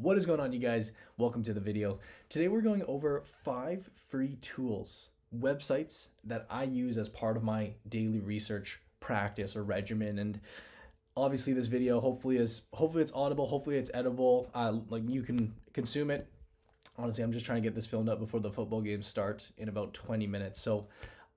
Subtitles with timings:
[0.00, 0.92] What is going on, you guys?
[1.18, 1.98] Welcome to the video.
[2.30, 7.74] Today we're going over five free tools, websites that I use as part of my
[7.86, 10.18] daily research practice or regimen.
[10.18, 10.40] And
[11.18, 14.48] obviously, this video hopefully is hopefully it's audible, hopefully it's edible.
[14.54, 16.26] Uh, like you can consume it.
[16.96, 19.68] Honestly, I'm just trying to get this filmed up before the football games start in
[19.68, 20.62] about 20 minutes.
[20.62, 20.86] So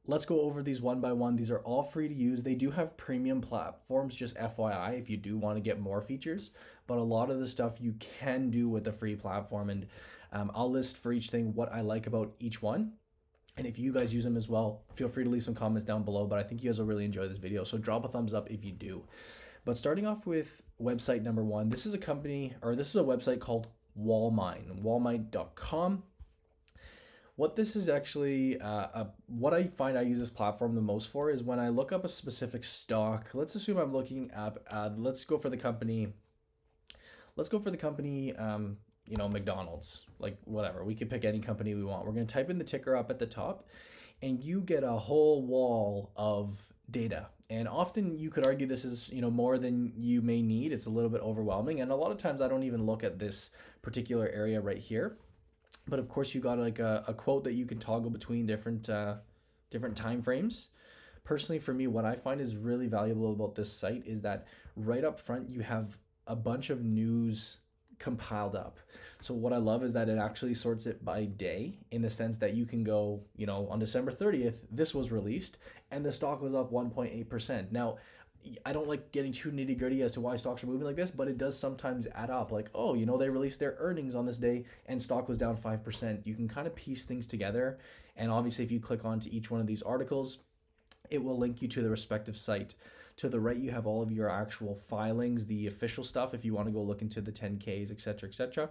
[0.05, 1.37] Let's go over these one by one.
[1.37, 2.43] These are all free to use.
[2.43, 6.51] They do have premium platforms, just FYI, if you do want to get more features.
[6.87, 9.69] But a lot of the stuff you can do with the free platform.
[9.69, 9.87] And
[10.33, 12.93] um, I'll list for each thing what I like about each one.
[13.55, 16.03] And if you guys use them as well, feel free to leave some comments down
[16.03, 16.25] below.
[16.25, 17.63] But I think you guys will really enjoy this video.
[17.63, 19.05] So drop a thumbs up if you do.
[19.63, 23.05] But starting off with website number one, this is a company or this is a
[23.05, 26.03] website called Wallmine, wallmine.com
[27.35, 31.29] what this is actually uh, what i find i use this platform the most for
[31.29, 35.25] is when i look up a specific stock let's assume i'm looking at uh, let's
[35.25, 36.13] go for the company
[37.35, 40.83] let's go for the company um, you know mcdonald's like whatever.
[40.83, 42.05] We can pick any company we want.
[42.05, 43.67] We're going to type in the ticker up at the top
[44.21, 47.27] and you get a whole wall of data.
[47.49, 50.71] And often you could argue this is you know more than you may need.
[50.71, 51.81] It's a little bit overwhelming.
[51.81, 53.51] And a lot of times i don't even look at this
[53.83, 55.17] particular area right here
[55.87, 58.89] but of course, you got like a, a quote that you can toggle between different
[58.89, 59.15] uh,
[59.69, 60.69] different time frames.
[61.23, 64.45] Personally, for me, what I find is really valuable about this site is that
[64.75, 67.59] right up front you have a bunch of news
[67.99, 68.79] compiled up.
[69.21, 72.37] So what I love is that it actually sorts it by day in the sense
[72.39, 75.57] that you can go, you know, on December 30th, this was released
[75.89, 77.71] and the stock was up 1.8%.
[77.71, 77.97] Now,
[78.65, 81.11] I don't like getting too nitty gritty as to why stocks are moving like this,
[81.11, 82.51] but it does sometimes add up.
[82.51, 85.57] Like, oh, you know, they released their earnings on this day and stock was down
[85.57, 86.21] 5%.
[86.25, 87.79] You can kind of piece things together.
[88.15, 90.39] And obviously, if you click onto each one of these articles,
[91.09, 92.75] it will link you to the respective site.
[93.17, 96.53] To the right, you have all of your actual filings, the official stuff, if you
[96.53, 98.69] want to go look into the 10Ks, etc., etc.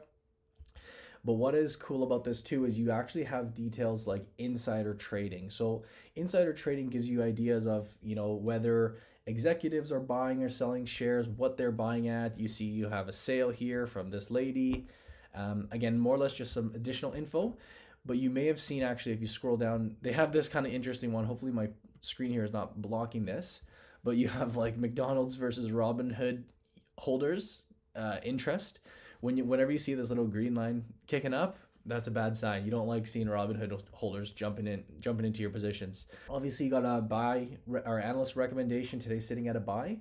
[1.24, 5.50] But what is cool about this too is you actually have details like insider trading.
[5.50, 5.84] So
[6.16, 8.96] insider trading gives you ideas of, you know, whether
[9.26, 12.38] executives are buying or selling shares, what they're buying at.
[12.38, 14.86] You see you have a sale here from this lady.
[15.34, 17.56] Um, again, more or less just some additional info.
[18.04, 20.72] But you may have seen actually if you scroll down, they have this kind of
[20.72, 21.24] interesting one.
[21.24, 21.68] Hopefully my
[22.00, 23.62] screen here is not blocking this.
[24.04, 26.44] But you have like McDonald's versus Robinhood
[26.98, 27.62] holders
[27.94, 28.80] uh, interest
[29.22, 31.56] when you whenever you see this little green line kicking up,
[31.86, 32.64] that's a bad sign.
[32.64, 36.06] You don't like seeing Robinhood holders jumping in, jumping into your positions.
[36.28, 37.48] Obviously, you got a buy.
[37.84, 39.98] Our analyst recommendation today, sitting at a buy.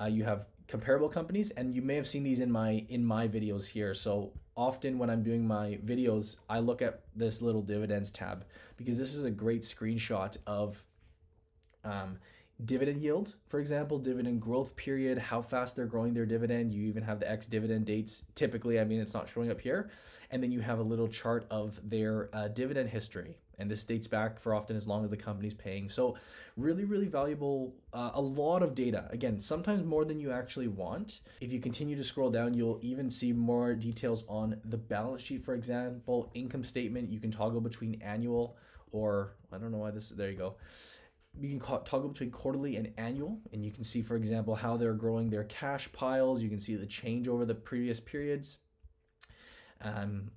[0.00, 3.28] Uh, you have comparable companies, and you may have seen these in my in my
[3.28, 3.94] videos here.
[3.94, 8.44] So often when I'm doing my videos, I look at this little dividends tab
[8.76, 10.82] because this is a great screenshot of
[11.84, 12.18] um,
[12.64, 16.72] dividend yield, for example, dividend growth period, how fast they're growing their dividend.
[16.72, 18.22] You even have the ex dividend dates.
[18.34, 19.90] Typically, I mean, it's not showing up here.
[20.30, 23.36] And then you have a little chart of their uh, dividend history.
[23.58, 25.88] And this dates back for often as long as the company's paying.
[25.88, 26.16] So,
[26.56, 27.74] really, really valuable.
[27.92, 29.08] Uh, a lot of data.
[29.10, 31.20] Again, sometimes more than you actually want.
[31.40, 35.44] If you continue to scroll down, you'll even see more details on the balance sheet,
[35.44, 37.10] for example, income statement.
[37.10, 38.56] You can toggle between annual
[38.92, 40.10] or I don't know why this.
[40.10, 40.56] There you go
[41.40, 44.76] you can call, toggle between quarterly and annual and you can see for example how
[44.76, 46.42] they're growing their cash piles.
[46.42, 48.58] You can see the change over the previous periods.
[49.80, 50.30] Um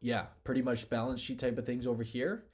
[0.00, 2.44] yeah pretty much balance sheet type of things over here.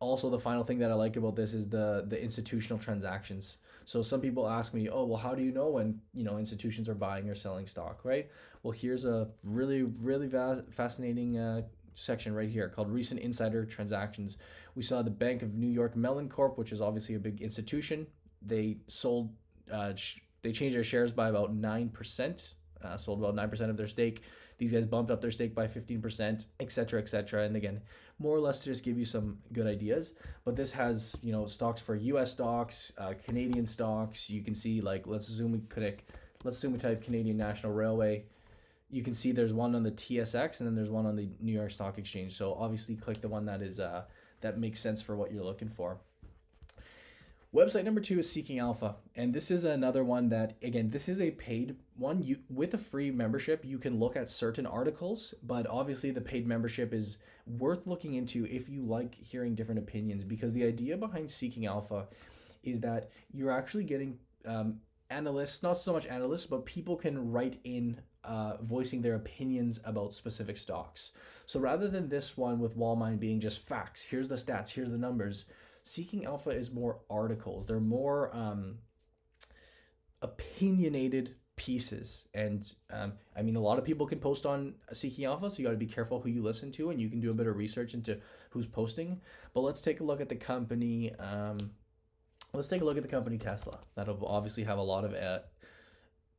[0.00, 3.58] Also the final thing that i like about this is the the institutional transactions.
[3.84, 6.88] So some people ask me oh well how do you know when you know institutions
[6.88, 8.04] are buying or selling stock?
[8.04, 8.28] Right?
[8.62, 11.62] Well here's a really really va- fascinating uh,
[11.94, 14.36] section right here called recent insider transactions.
[14.74, 18.06] We saw the Bank of New York Mellon Corp, which is obviously a big institution.
[18.42, 19.32] They sold,
[19.70, 23.86] uh, sh- they changed their shares by about 9%, uh, sold about 9% of their
[23.86, 24.22] stake.
[24.58, 27.44] These guys bumped up their stake by 15%, etc., etc.
[27.44, 27.80] And again,
[28.18, 30.12] more or less to just give you some good ideas.
[30.44, 34.30] But this has, you know, stocks for US stocks, uh, Canadian stocks.
[34.30, 36.06] You can see, like, let's we click,
[36.44, 38.26] let's assume we type Canadian National Railway
[38.90, 41.52] you can see there's one on the TSX and then there's one on the New
[41.52, 42.36] York Stock Exchange.
[42.36, 44.04] So obviously click the one that is uh,
[44.40, 45.98] that makes sense for what you're looking for.
[47.54, 51.20] Website number two is Seeking Alpha, and this is another one that again this is
[51.20, 52.20] a paid one.
[52.20, 56.48] You with a free membership you can look at certain articles, but obviously the paid
[56.48, 61.30] membership is worth looking into if you like hearing different opinions because the idea behind
[61.30, 62.08] Seeking Alpha
[62.64, 64.80] is that you're actually getting um,
[65.10, 70.12] analysts, not so much analysts, but people can write in uh, voicing their opinions about
[70.12, 71.12] specific stocks.
[71.46, 74.98] So rather than this one with Wallmine being just facts, here's the stats, here's the
[74.98, 75.44] numbers,
[75.82, 77.66] Seeking Alpha is more articles.
[77.66, 78.78] They're more um,
[80.22, 82.26] opinionated pieces.
[82.32, 85.64] And um, I mean, a lot of people can post on Seeking Alpha, so you
[85.64, 87.56] got to be careful who you listen to, and you can do a bit of
[87.56, 88.18] research into
[88.50, 89.20] who's posting.
[89.52, 91.14] But let's take a look at the company.
[91.16, 91.72] Um,
[92.54, 93.80] let's take a look at the company Tesla.
[93.94, 95.40] That'll obviously have a lot of uh,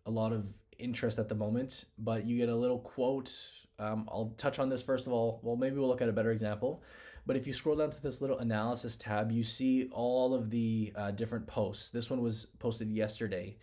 [0.06, 1.86] a lot of interest at the moment.
[1.98, 3.34] But you get a little quote.
[3.80, 5.40] Um, I'll touch on this first of all.
[5.44, 6.84] Well, maybe we'll look at a better example.
[7.26, 10.94] But if you scroll down to this little analysis tab, you see all of the
[10.96, 11.90] uh, different posts.
[11.90, 13.58] This one was posted yesterday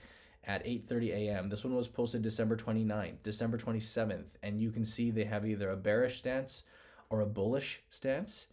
[0.44, 1.48] at 8:30 a.m.
[1.48, 5.70] This one was posted December 29th, December 27th, and you can see they have either
[5.70, 6.64] a bearish stance
[7.10, 8.48] or a bullish stance.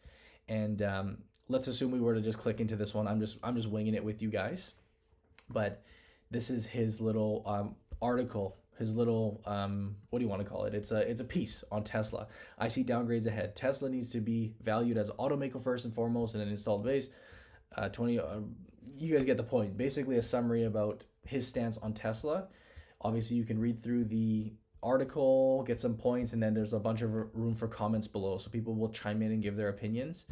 [0.48, 1.18] And um,
[1.48, 3.08] let's assume we were to just click into this one.
[3.08, 4.74] I'm just I'm just winging it with you guys,
[5.50, 5.82] but
[6.30, 8.58] this is his little um, article.
[8.78, 10.74] His little um, what do you want to call it?
[10.74, 12.28] It's a it's a piece on Tesla.
[12.58, 13.56] I see downgrades ahead.
[13.56, 17.10] Tesla needs to be valued as automaker first and foremost, and an installed base.
[17.76, 18.24] Uh, 20 uh,
[18.98, 19.78] you guys get the point.
[19.78, 22.48] Basically, a summary about his stance on Tesla.
[23.02, 27.02] Obviously, you can read through the article, get some points, and then there's a bunch
[27.02, 28.38] of room for comments below.
[28.38, 30.26] So people will chime in and give their opinions.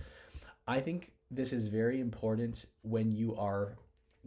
[0.68, 3.78] I think this is very important when you are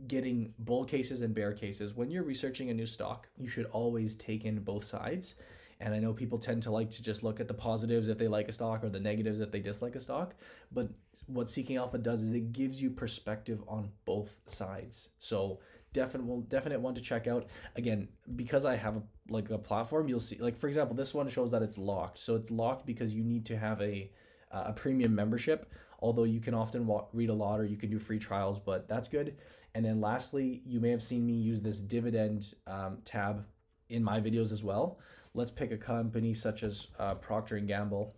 [0.06, 1.94] getting bull cases and bear cases.
[1.94, 5.34] When you're researching a new stock, you should always take in both sides.
[5.80, 8.28] And I know people tend to like to just look at the positives if they
[8.28, 10.34] like a stock or the negatives if they dislike a stock.
[10.70, 10.88] But
[11.26, 15.10] what Seeking Alpha does is it gives you perspective on both sides.
[15.18, 15.60] So
[15.92, 20.20] definite definite one to check out again because i have a, like a platform you'll
[20.20, 23.24] see like for example this one shows that it's locked so it's locked because you
[23.24, 24.10] need to have a
[24.52, 27.90] uh, a premium membership although you can often wa- read a lot or you can
[27.90, 29.36] do free trials but that's good.
[29.74, 33.44] And then lastly you may have seen me use this dividend um, tab
[33.88, 34.98] in my videos as well.
[35.34, 38.14] Let's pick a company such as uh, procter gamble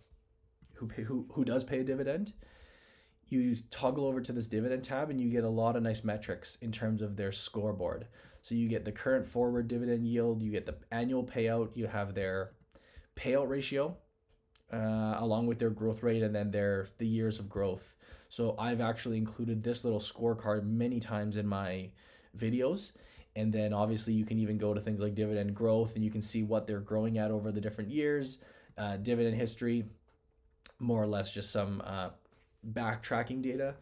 [0.73, 2.33] who, pay, who, who does pay a dividend.
[3.27, 6.57] You toggle over to this dividend tab and you get a lot of nice metrics
[6.61, 8.07] in terms of their scoreboard.
[8.41, 12.13] So you get the current forward dividend yield, you get the annual payout, you have
[12.13, 12.51] their
[13.15, 13.95] payout ratio,
[14.71, 17.95] uh, along with their growth rate, and then their the years of growth.
[18.29, 21.89] So I've actually included this little scorecard many times in my
[22.35, 22.91] videos.
[23.35, 26.21] And then obviously you can even go to things like dividend growth and you can
[26.21, 28.39] see what they're growing at over the different years,
[28.77, 29.85] uh, dividend history,
[30.79, 32.09] more or less just some uh,
[32.71, 33.75] backtracking data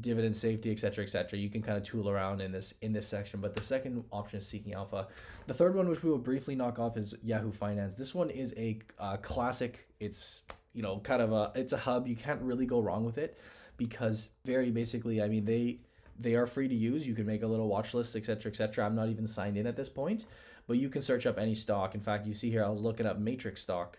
[0.00, 3.40] dividend safety etc etc you can kind of tool around in this in this section
[3.40, 5.06] but the second option is seeking alpha
[5.46, 8.52] the third one which we will briefly knock off is yahoo finance this one is
[8.58, 12.66] a uh, classic it's you know kind of a it's a hub you can't really
[12.66, 13.38] go wrong with it
[13.76, 15.78] because very basically i mean they
[16.18, 18.94] they are free to use you can make a little watch list etc etc i'm
[18.94, 20.24] not even signed in at this point
[20.66, 23.06] but you can search up any stock in fact you see here i was looking
[23.06, 23.98] up matrix stock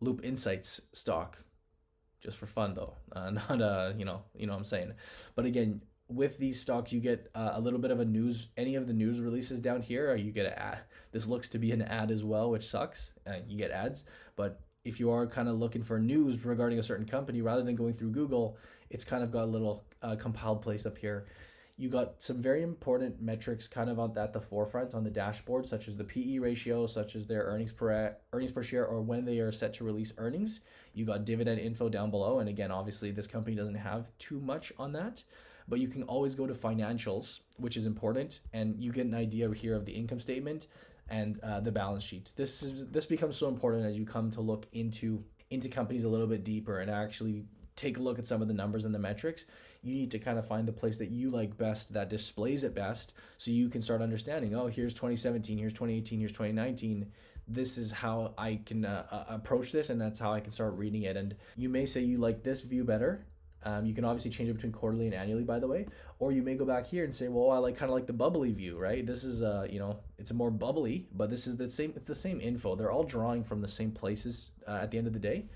[0.00, 1.38] loop insights stock
[2.20, 4.92] just for fun though, uh, not uh, you know, you know what I'm saying.
[5.34, 8.48] But again, with these stocks, you get uh, a little bit of a news.
[8.56, 10.80] Any of the news releases down here, you get an ad.
[11.12, 13.14] This looks to be an ad as well, which sucks.
[13.26, 14.04] Uh, you get ads,
[14.36, 17.76] but if you are kind of looking for news regarding a certain company, rather than
[17.76, 18.56] going through Google,
[18.88, 21.26] it's kind of got a little uh, compiled place up here
[21.80, 25.64] you got some very important metrics kind of on, at the forefront on the dashboard,
[25.64, 29.24] such as the PE ratio, such as their earnings per earnings per share, or when
[29.24, 30.60] they are set to release earnings.
[30.92, 34.74] You got dividend info down below, and again, obviously, this company doesn't have too much
[34.78, 35.24] on that,
[35.68, 39.50] but you can always go to financials, which is important, and you get an idea
[39.50, 40.66] here of the income statement
[41.10, 42.32] and uh, the balance sheet.
[42.36, 46.08] This is this becomes so important as you come to look into into companies a
[46.08, 47.44] little bit deeper and actually
[47.76, 49.46] take a look at some of the numbers and the metrics,
[49.82, 52.74] you need to kind of find the place that you like best that displays it
[52.74, 57.10] best so you can start understanding, oh, here's 2017, here's 2018, here's 2019.
[57.48, 60.74] This is how I can uh, uh, approach this, and that's how I can start
[60.74, 61.16] reading it.
[61.16, 63.24] And you may say you like this view better.
[63.62, 65.86] Um, you can obviously change it between quarterly and annually, by the way.
[66.18, 68.12] Or you may go back here and say, well, I like kind of like the
[68.12, 69.06] bubbly view, right?
[69.06, 71.92] This is, uh, you know, it's a more bubbly, but this is the same.
[71.94, 72.74] It's the same info.
[72.74, 75.46] They're all drawing from the same places uh, at the end of the day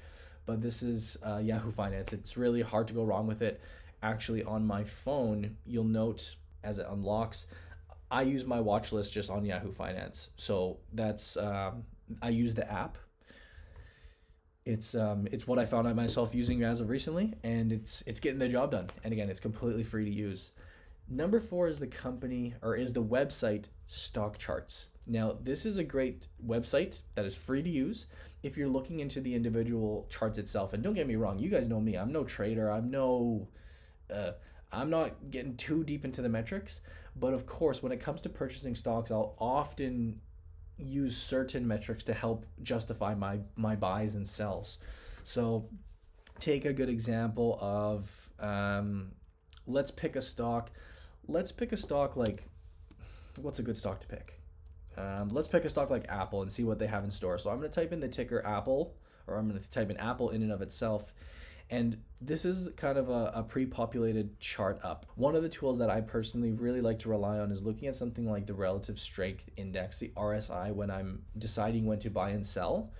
[0.46, 2.12] but this is uh, Yahoo Finance.
[2.12, 3.60] It's really hard to go wrong with it.
[4.02, 7.46] Actually, on my phone, you'll note as it unlocks,
[8.10, 10.30] I use my watch list just on Yahoo Finance.
[10.36, 11.84] So that's um,
[12.20, 12.98] I use the app.
[14.64, 18.20] It's um, it's what I found out myself using as of recently, and it's it's
[18.20, 18.88] getting the job done.
[19.02, 20.52] And again, it's completely free to use.
[21.08, 24.88] Number four is the company or is the website Stock Charts.
[25.06, 28.06] Now, this is a great website that is free to use
[28.42, 30.72] if you're looking into the individual charts itself.
[30.72, 31.96] And don't get me wrong, you guys know me.
[31.96, 32.70] I'm no trader.
[32.70, 33.48] I'm no
[34.10, 34.32] uh,
[34.72, 36.80] I'm not getting too deep into the metrics,
[37.14, 40.20] but of course, when it comes to purchasing stocks, I'll often
[40.78, 44.78] use certain metrics to help justify my my buys and sells.
[45.22, 45.68] So,
[46.40, 49.12] take a good example of um,
[49.66, 50.70] let's pick a stock.
[51.26, 52.44] Let's pick a stock like
[53.40, 54.40] what's a good stock to pick?
[54.96, 57.38] Um, let's pick a stock like Apple and see what they have in store.
[57.38, 58.94] So I'm going to type in the ticker Apple,
[59.26, 61.12] or I'm going to type in Apple in and of itself.
[61.70, 65.06] And this is kind of a, a pre populated chart up.
[65.14, 67.94] One of the tools that I personally really like to rely on is looking at
[67.94, 72.44] something like the relative strength index, the RSI, when I'm deciding when to buy and
[72.44, 72.92] sell.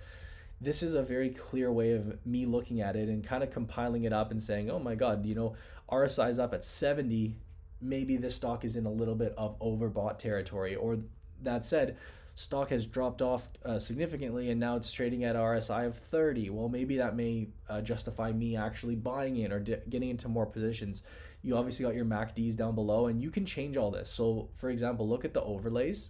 [0.61, 4.03] This is a very clear way of me looking at it and kind of compiling
[4.03, 5.55] it up and saying, oh my God, you know,
[5.89, 7.35] RSI is up at 70.
[7.81, 10.75] Maybe this stock is in a little bit of overbought territory.
[10.75, 10.99] Or
[11.41, 11.97] that said,
[12.35, 16.49] stock has dropped off uh, significantly and now it's trading at RSI of 30.
[16.49, 20.45] Well, maybe that may uh, justify me actually buying in or di- getting into more
[20.45, 21.01] positions.
[21.41, 24.09] You obviously got your MACDs down below and you can change all this.
[24.09, 26.09] So, for example, look at the overlays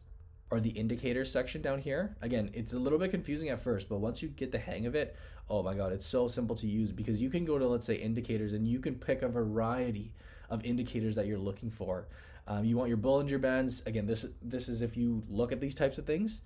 [0.49, 2.15] or the indicators section down here.
[2.21, 4.95] Again, it's a little bit confusing at first, but once you get the hang of
[4.95, 5.15] it,
[5.47, 7.95] oh my God, it's so simple to use because you can go to, let's say,
[7.95, 10.11] indicators and you can pick a variety
[10.49, 12.07] of indicators that you're looking for.
[12.47, 13.81] Um, you want your Bollinger Bands.
[13.85, 16.41] Again, this this is if you look at these types of things,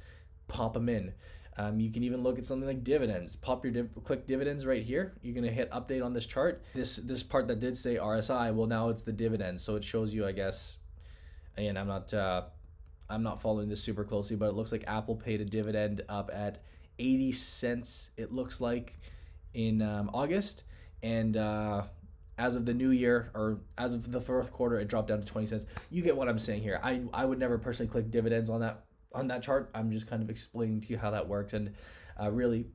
[0.47, 1.13] pop them in.
[1.57, 3.35] Um, you can even look at something like dividends.
[3.35, 5.13] Pop your div- click dividends right here.
[5.21, 6.63] You're gonna hit update on this chart.
[6.73, 10.13] This this part that did say RSI, well now it's the dividends, so it shows
[10.13, 10.77] you, I guess.
[11.57, 12.43] Again, I'm not uh,
[13.09, 16.31] I'm not following this super closely, but it looks like Apple paid a dividend up
[16.33, 16.59] at
[16.97, 18.11] 80 cents.
[18.15, 18.97] It looks like
[19.53, 20.63] in um, August,
[21.03, 21.83] and uh,
[22.39, 25.25] as of the new year or as of the fourth quarter, it dropped down to
[25.25, 25.65] 20 cents.
[25.91, 26.79] You get what I'm saying here.
[26.81, 29.69] I, I would never personally click dividends on that on that chart.
[29.73, 31.53] I'm just kind of explaining to you how that works.
[31.53, 31.73] And
[32.19, 32.67] uh, really,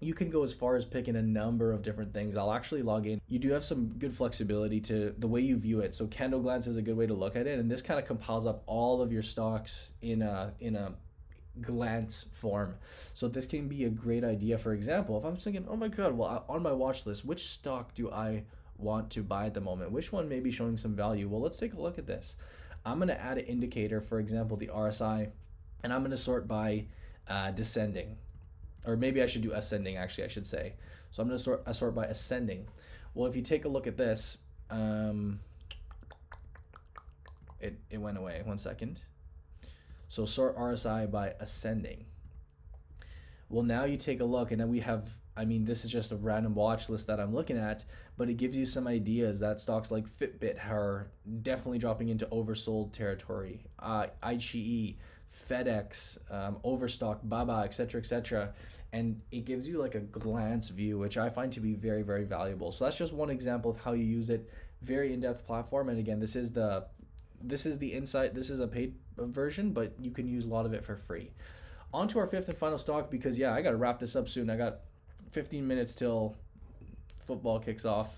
[0.00, 2.36] you can go as far as picking a number of different things.
[2.36, 3.20] I'll actually log in.
[3.28, 5.94] You do have some good flexibility to the way you view it.
[5.94, 8.06] So candle glance is a good way to look at it, and this kind of
[8.06, 10.94] compiles up all of your stocks in a in a
[11.60, 12.76] glance form.
[13.12, 14.56] So this can be a great idea.
[14.56, 17.94] For example, if I'm thinking, oh my god, well on my watch list, which stock
[17.94, 18.44] do I
[18.78, 19.92] want to buy at the moment?
[19.92, 21.28] Which one may be showing some value?
[21.28, 22.36] Well, let's take a look at this.
[22.84, 25.30] I'm going to add an indicator, for example, the RSI,
[25.82, 26.86] and I'm going to sort by
[27.28, 28.16] uh, descending.
[28.86, 30.74] Or maybe I should do ascending, actually, I should say.
[31.10, 32.68] So I'm going to sort, uh, sort by ascending.
[33.14, 34.38] Well, if you take a look at this,
[34.70, 35.40] um,
[37.60, 38.42] it, it went away.
[38.44, 39.00] One second.
[40.08, 42.04] So sort RSI by ascending.
[43.48, 46.12] Well, now you take a look, and then we have I mean, this is just
[46.12, 47.84] a random watch list that I'm looking at,
[48.16, 51.08] but it gives you some ideas that stocks like Fitbit are
[51.42, 53.64] definitely dropping into oversold territory.
[53.78, 54.96] Uh, iQIYI,
[55.48, 58.54] FedEx, um, Overstock, Baba, etc., etc.
[58.92, 62.24] And it gives you like a glance view, which I find to be very, very
[62.24, 62.72] valuable.
[62.72, 64.48] So that's just one example of how you use it.
[64.82, 66.86] Very in-depth platform, and again, this is the
[67.42, 68.34] this is the insight.
[68.34, 71.30] This is a paid version, but you can use a lot of it for free.
[71.92, 74.28] On to our fifth and final stock because yeah, I got to wrap this up
[74.28, 74.50] soon.
[74.50, 74.80] I got
[75.30, 76.36] 15 minutes till
[77.26, 78.16] football kicks off.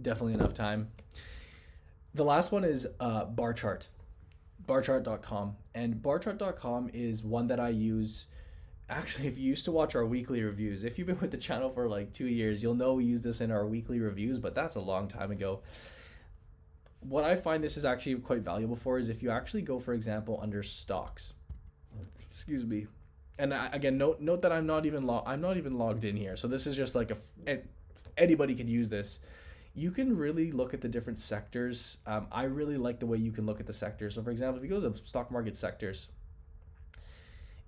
[0.00, 0.90] Definitely enough time.
[2.14, 3.88] The last one is uh, bar chart,
[4.66, 5.56] barchart.com.
[5.74, 8.26] And barchart.com is one that I use.
[8.88, 11.70] Actually, if you used to watch our weekly reviews, if you've been with the channel
[11.70, 14.76] for like two years, you'll know we use this in our weekly reviews, but that's
[14.76, 15.60] a long time ago.
[17.00, 19.94] What I find this is actually quite valuable for is if you actually go, for
[19.94, 21.34] example, under stocks.
[22.20, 22.86] Excuse me
[23.38, 26.16] and I, again, note note that I'm not even log I'm not even logged in
[26.16, 26.36] here.
[26.36, 27.58] So this is just like a
[28.16, 29.20] anybody can use this.
[29.74, 31.98] You can really look at the different sectors.
[32.06, 34.14] Um, I really like the way you can look at the sectors.
[34.14, 36.08] So, for example, if you go to the stock market sectors,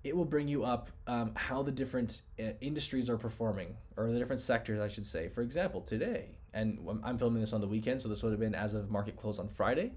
[0.05, 4.19] it will bring you up um, how the different uh, industries are performing, or the
[4.19, 5.27] different sectors, I should say.
[5.27, 8.55] For example, today, and I'm filming this on the weekend, so this would have been
[8.55, 9.91] as of market close on Friday.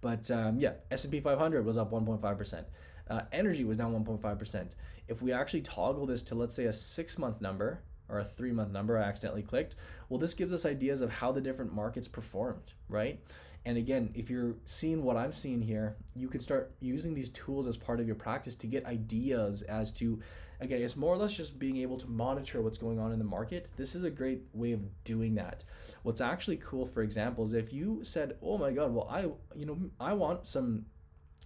[0.00, 2.66] But um, yeah, S&P 500 was up 1.5 percent.
[3.08, 4.74] Uh, energy was down 1.5 percent
[5.08, 8.52] if we actually toggle this to, let's say, a six month number or a three
[8.52, 9.76] month number, I accidentally clicked,
[10.08, 13.20] well, this gives us ideas of how the different markets performed, right?
[13.64, 17.66] And again, if you're seeing what I'm seeing here, you can start using these tools
[17.66, 20.20] as part of your practice to get ideas as to,
[20.60, 23.24] again, it's more or less just being able to monitor what's going on in the
[23.24, 23.68] market.
[23.76, 25.64] This is a great way of doing that.
[26.04, 29.22] What's actually cool, for example, is if you said, oh my God, well, I,
[29.58, 30.86] you know, I want some,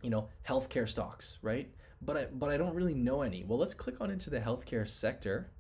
[0.03, 1.71] you know, healthcare stocks, right?
[2.03, 3.45] but I, but I don't really know any.
[3.45, 5.51] Well, let's click on into the healthcare sector.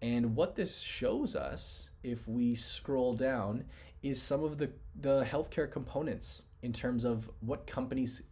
[0.00, 3.64] And what this shows us, if we scroll down,
[4.02, 4.70] is some of the,
[5.00, 8.24] the healthcare components in terms of what companies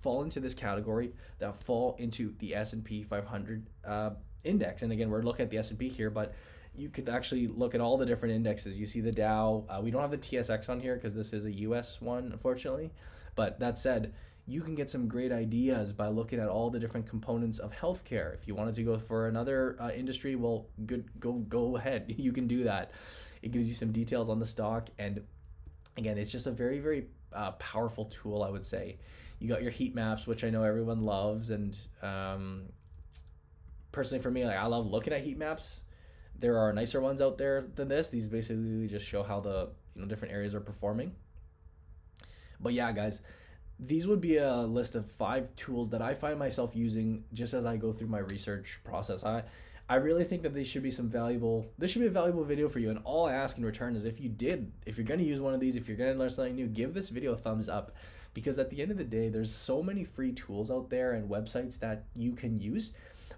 [0.00, 4.10] fall into this category that fall into the S&P 500 uh,
[4.44, 4.82] index.
[4.82, 6.34] And again, we're looking at the S&P here, but
[6.74, 8.78] you could actually look at all the different indexes.
[8.78, 9.64] You see the Dow.
[9.68, 12.92] Uh, we don't have the TSX on here because this is a US one, unfortunately.
[13.34, 14.14] But that said,
[14.48, 18.32] you can get some great ideas by looking at all the different components of healthcare.
[18.32, 22.06] If you wanted to go for another uh, industry, well, good, go go ahead.
[22.18, 22.92] You can do that.
[23.42, 25.22] It gives you some details on the stock, and
[25.98, 28.42] again, it's just a very very uh, powerful tool.
[28.42, 28.96] I would say
[29.38, 32.70] You got your heat maps, which I know everyone loves, and um,
[33.92, 35.82] personally for me, like I love looking at heat maps.
[36.38, 38.08] There are nicer ones out there than this.
[38.08, 41.12] These basically just show how the you know different areas are performing.
[42.60, 43.20] But yeah, guys,
[43.78, 47.64] these would be a list of five tools that I find myself using just as
[47.64, 49.24] I go through my research process.
[49.24, 49.44] I
[49.90, 52.68] I really think that these should be some valuable this should be a valuable video
[52.68, 52.90] for you.
[52.90, 55.40] And all I ask in return is if you did if you're going to use
[55.40, 57.68] one of these if you're going to learn something new give this video a thumbs
[57.68, 57.92] up.
[58.34, 61.30] Because at the end of the day there's so many free tools out there and
[61.30, 62.92] websites that you can use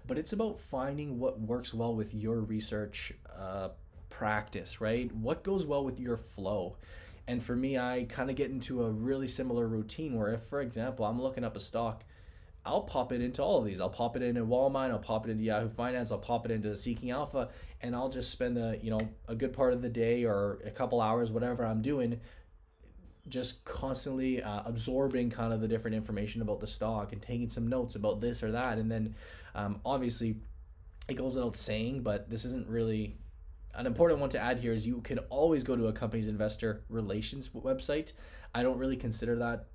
[0.07, 3.69] but it's about finding what works well with your research uh,
[4.09, 5.13] practice right?
[5.15, 6.77] What goes well with your flow
[7.27, 10.61] and for me, I kind of get into a really similar routine where if, for
[10.61, 12.03] example, I'm looking up a stock,
[12.65, 13.79] I'll pop it into all of these.
[13.79, 16.75] I'll pop it into Wallmine, I'll pop it into Yahoo Finance, I'll pop it into
[16.75, 17.49] Seeking Alpha,
[17.81, 20.71] and I'll just spend the, you know, a good part of the day or a
[20.71, 22.19] couple hours, whatever I'm doing,
[23.27, 27.67] just constantly uh, absorbing kind of the different information about the stock and taking some
[27.67, 28.77] notes about this or that.
[28.77, 29.15] And then
[29.55, 30.37] um, obviously
[31.07, 33.17] it goes without saying, but this isn't really
[33.73, 36.83] an important one to add here is you can always go to a company's investor
[36.89, 38.13] relations website.
[38.53, 39.67] I don't really consider that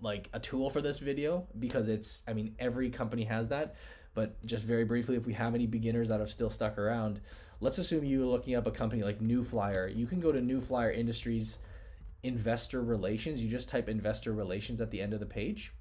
[0.00, 3.74] like a tool for this video because it's I mean every company has that.
[4.14, 7.20] But just very briefly, if we have any beginners that have still stuck around,
[7.60, 9.86] let's assume you're looking up a company like New Flyer.
[9.86, 11.58] You can go to New Flyer Industries
[12.24, 13.42] investor relations.
[13.42, 15.72] You just type investor relations at the end of the page.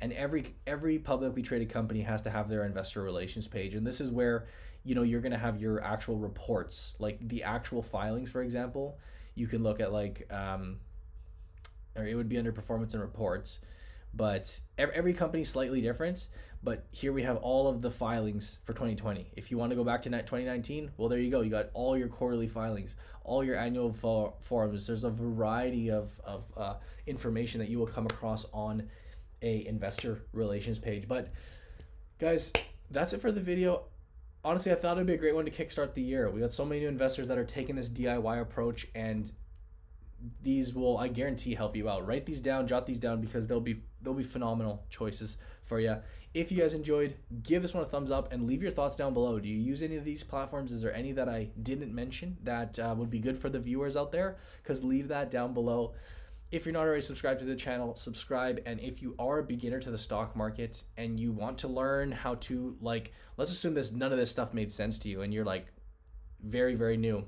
[0.00, 3.74] And every every publicly traded company has to have their investor relations page.
[3.74, 4.46] And this is where
[4.84, 8.98] you know you're going to have your actual reports like the actual filings for example.
[9.34, 10.80] You can look at like um,
[11.96, 13.60] or it would be under performance and reports
[14.14, 16.28] but every company's slightly different.
[16.62, 19.84] But here we have all of the filings for 2020 if you want to go
[19.84, 21.40] back to 2019 well there you go.
[21.40, 24.86] You got all your quarterly filings all your annual for- forums.
[24.86, 26.74] There's a variety of, of uh,
[27.06, 28.88] information that you will come across on
[29.46, 31.32] a investor relations page but
[32.18, 32.52] guys
[32.90, 33.84] that's it for the video
[34.46, 36.30] honestly, I thought it'd be a great one to kickstart the year.
[36.30, 39.30] We got so many new investors that are taking this DIY approach, and
[40.40, 42.06] these will, I guarantee, help you out.
[42.06, 45.96] Write these down, jot these down, because they'll be they'll be phenomenal choices for you.
[46.32, 49.14] If you guys enjoyed, give this one a thumbs up and leave your thoughts down
[49.14, 49.40] below.
[49.40, 50.70] Do you use any of these platforms?
[50.70, 53.96] Is there any that I didn't mention that uh, would be good for the viewers
[53.96, 54.36] out there?
[54.62, 55.94] Because leave that down below.
[56.52, 58.60] If you're not already subscribed to the channel, subscribe.
[58.66, 62.12] And if you are a beginner to the stock market and you want to learn
[62.12, 65.34] how to, like, let's assume this none of this stuff made sense to you and
[65.34, 65.66] you're like
[66.42, 67.24] very, very new.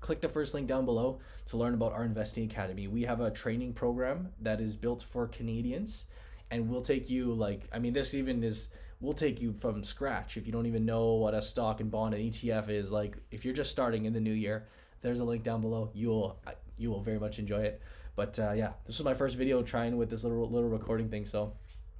[0.00, 2.86] Click the first link down below to learn about our investing academy.
[2.86, 6.06] We have a training program that is built for Canadians
[6.50, 10.36] and we'll take you like I mean this even is we'll take you from scratch
[10.36, 13.44] if you don't even know what a stock and bond and ETF is like if
[13.44, 14.66] you're just starting in the new year
[15.02, 16.38] there's a link down below you'll
[16.76, 17.82] you will very much enjoy it
[18.18, 21.24] but uh, yeah, this was my first video trying with this little little recording thing.
[21.24, 21.52] So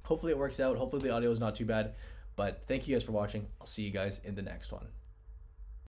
[0.03, 0.75] hopefully it works out.
[0.75, 1.93] Hopefully the audio is not too bad.
[2.35, 3.47] But thank you guys for watching.
[3.61, 4.87] I'll see you guys in the next one.